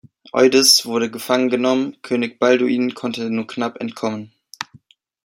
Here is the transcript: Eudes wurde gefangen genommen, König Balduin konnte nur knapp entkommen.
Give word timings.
Eudes 0.33 0.87
wurde 0.87 1.11
gefangen 1.11 1.49
genommen, 1.49 1.97
König 2.01 2.39
Balduin 2.39 2.95
konnte 2.95 3.29
nur 3.29 3.45
knapp 3.45 3.79
entkommen. 3.79 4.31